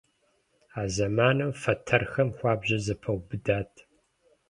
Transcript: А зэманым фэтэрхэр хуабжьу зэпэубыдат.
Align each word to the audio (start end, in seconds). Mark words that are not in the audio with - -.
А 0.79 0.81
зэманым 0.95 1.51
фэтэрхэр 1.61 2.27
хуабжьу 2.35 2.83
зэпэубыдат. 2.85 3.71